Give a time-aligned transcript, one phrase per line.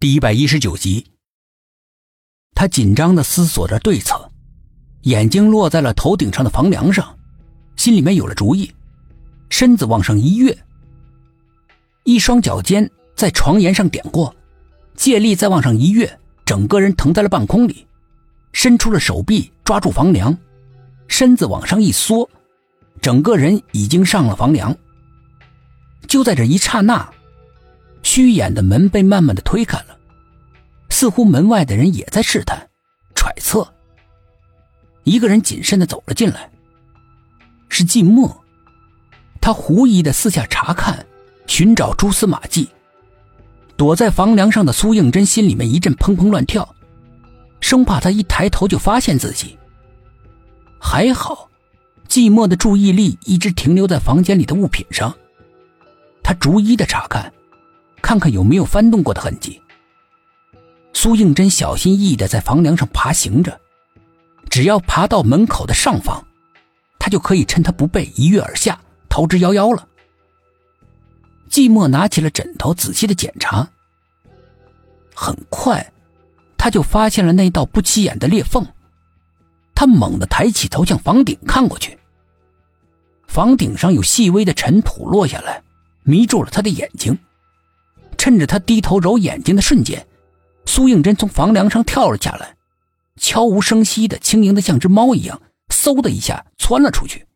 [0.00, 1.04] 第一百一十九集，
[2.54, 4.30] 他紧张的思索着对策，
[5.02, 7.18] 眼睛落在了头顶上的房梁上，
[7.76, 8.72] 心里面有了主意，
[9.50, 10.56] 身子往上一跃，
[12.04, 14.34] 一双脚尖在床沿上点过，
[14.94, 17.86] 借力再往上一跃，整个人腾在了半空里，
[18.54, 20.34] 伸出了手臂抓住房梁，
[21.08, 22.26] 身子往上一缩，
[23.02, 24.74] 整个人已经上了房梁。
[26.08, 27.06] 就在这一刹那。
[28.02, 29.98] 虚掩的门被慢慢的推开了，
[30.88, 32.68] 似乎门外的人也在试探、
[33.14, 33.72] 揣测。
[35.04, 36.50] 一个人谨慎的走了进来，
[37.68, 38.44] 是季墨。
[39.40, 41.06] 他狐疑的四下查看，
[41.46, 42.68] 寻找蛛丝马迹。
[43.76, 46.74] 躲在房梁上的苏应真心里面一阵砰砰乱跳，
[47.60, 49.56] 生怕他一抬头就发现自己。
[50.78, 51.48] 还好，
[52.06, 55.14] 季墨的注意力一直停留在房间里的物品上，
[56.22, 57.32] 他逐一的查看。
[58.10, 59.62] 看看有没有翻动过的痕迹。
[60.92, 63.60] 苏应真小心翼翼地在房梁上爬行着，
[64.48, 66.20] 只要爬到门口的上方，
[66.98, 69.86] 他就可以趁他不备一跃而下，逃之夭夭了。
[71.48, 73.70] 季寞拿起了枕头，仔细的检查。
[75.14, 75.92] 很快，
[76.58, 78.66] 他就发现了那道不起眼的裂缝。
[79.72, 81.96] 他猛地抬起头向房顶看过去，
[83.28, 85.62] 房顶上有细微的尘土落下来，
[86.02, 87.16] 迷住了他的眼睛。
[88.20, 90.06] 趁着他低头揉眼睛的瞬间，
[90.66, 92.54] 苏应真从房梁上跳了下来，
[93.16, 95.40] 悄无声息的、轻盈的像只猫一样，
[95.70, 97.26] 嗖的一下窜了出去。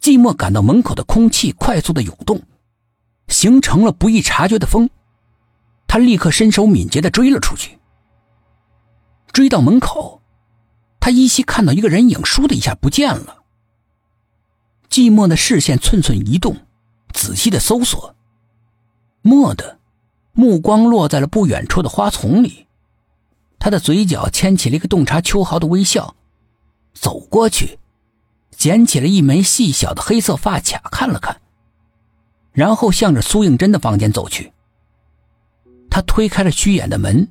[0.00, 2.42] 季寞感到门口的空气快速的涌动，
[3.28, 4.90] 形成了不易察觉的风，
[5.86, 7.78] 他立刻身手敏捷的追了出去。
[9.32, 10.22] 追到门口，
[10.98, 13.44] 他依稀看到一个人影，倏的一下不见了。
[14.88, 16.56] 季寞的视线寸寸移动，
[17.12, 18.12] 仔细的搜索。
[19.24, 19.78] 蓦地，
[20.32, 22.66] 目光落在了不远处的花丛里，
[23.58, 26.14] 他的嘴角牵起了一个洞察秋毫的微笑，
[26.92, 27.78] 走过去，
[28.50, 31.40] 捡起了一枚细小的黑色发卡，看了看，
[32.52, 34.52] 然后向着苏应真的房间走去。
[35.88, 37.26] 他推开了虚掩的门，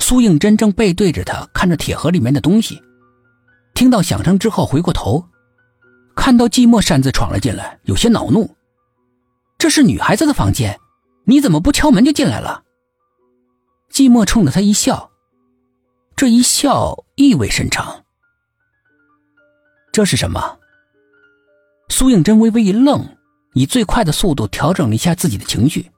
[0.00, 2.82] 苏应真正背对着他，看着铁盒里面的东西，
[3.72, 5.24] 听到响声之后回过头，
[6.16, 8.52] 看到季寞擅自闯了进来，有些恼怒
[9.58, 10.76] ：“这是女孩子的房间。”
[11.28, 12.62] 你怎么不敲门就进来了？
[13.90, 15.10] 季寞冲着他一笑，
[16.16, 18.02] 这一笑意味深长。
[19.92, 20.58] 这是什么？
[21.90, 23.06] 苏应真微微一愣，
[23.52, 25.90] 以最快的速度调整了一下自己的情绪。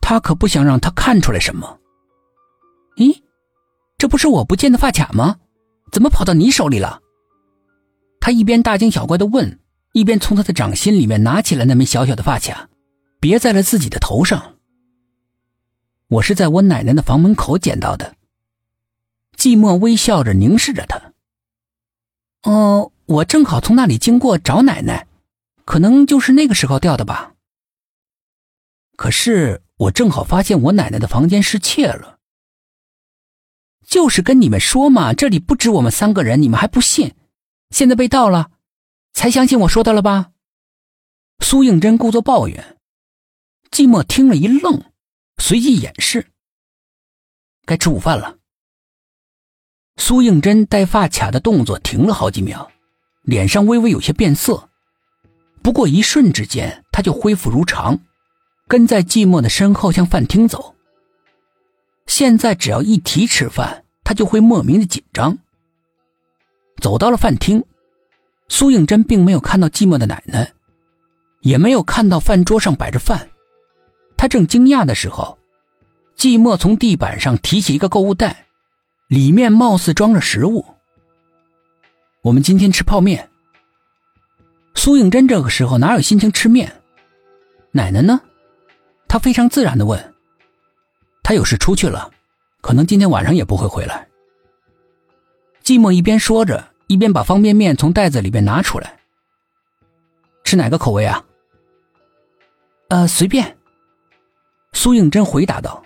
[0.00, 1.78] 他可不想让他看出来什么。
[2.96, 3.20] 咦，
[3.98, 5.36] 这不是我不见的发卡吗？
[5.92, 7.02] 怎么跑到你手里了？
[8.20, 9.60] 他一边大惊小怪的问，
[9.92, 12.70] 一边从他的掌心里面拿起了那枚小小的发卡。
[13.26, 14.54] 别在了自己的头上。
[16.06, 18.14] 我是在我奶奶的房门口捡到的。
[19.36, 21.12] 季寞微笑着凝视着他。
[22.48, 25.08] 哦，我正好从那里经过找奶奶，
[25.64, 27.34] 可能就是那个时候掉的吧。
[28.94, 32.20] 可是我正好发现我奶奶的房间失窃了。
[33.84, 37.16] 就是跟你们说嘛，这里不止我们三个人，你们还不信。
[37.70, 38.52] 现在被盗了，
[39.12, 40.30] 才相信我说的了吧？
[41.40, 42.75] 苏应真故作抱怨。
[43.76, 44.84] 季寞听了一愣，
[45.36, 46.28] 随即掩饰。
[47.66, 48.38] 该吃午饭了。
[49.98, 52.70] 苏应真戴发卡的动作停了好几秒，
[53.20, 54.70] 脸上微微有些变色，
[55.62, 58.00] 不过一瞬之间，他就恢复如常，
[58.66, 60.74] 跟在季寞的身后向饭厅走。
[62.06, 65.36] 现在只要一提吃饭，他就会莫名的紧张。
[66.80, 67.62] 走到了饭厅，
[68.48, 70.54] 苏应真并没有看到季寞的奶奶，
[71.42, 73.28] 也没有看到饭桌上摆着饭。
[74.28, 75.38] 正惊讶的时候，
[76.14, 78.46] 季寞从地板上提起一个购物袋，
[79.08, 80.64] 里面貌似装着食物。
[82.22, 83.28] 我们今天吃泡面。
[84.74, 86.80] 苏应真这个时候哪有心情吃面？
[87.70, 88.20] 奶奶呢？
[89.08, 90.14] 她非常自然的问。
[91.22, 92.10] 他有事出去了，
[92.60, 94.06] 可能今天晚上也不会回来。
[95.62, 99.00] 季寞一边说着，一边把方便面从袋子里边拿出来。
[100.44, 101.24] 吃哪个口味啊？
[102.88, 103.56] 呃，随便。
[104.76, 105.82] 苏应真回答道：“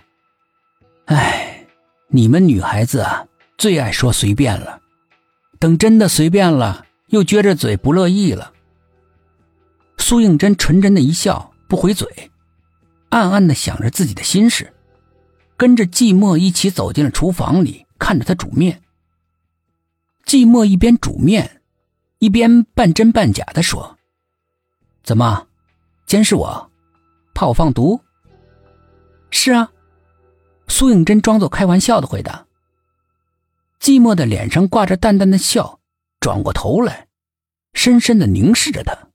[1.06, 1.64] 哎，
[2.08, 3.24] 你们女孩子啊，
[3.56, 4.80] 最爱说随便了。
[5.60, 8.52] 等真的随便了，又撅着嘴不乐意了。”
[9.96, 12.32] 苏应真纯真的一笑，不回嘴，
[13.10, 14.74] 暗暗的想着自己的心事，
[15.56, 18.82] 跟着季寞一起走进了厨房里，看着他煮面。
[20.24, 21.62] 季寞一边煮面，
[22.18, 23.98] 一边半真半假的说
[25.04, 25.46] ：“怎么，
[26.06, 26.70] 监视我，
[27.32, 28.00] 怕我放毒？”
[29.30, 29.72] 是啊，
[30.68, 32.46] 苏应真装作开玩笑的回答。
[33.80, 35.80] 寂寞的脸上挂着淡淡的笑，
[36.20, 37.08] 转过头来，
[37.72, 39.09] 深深的凝视着他。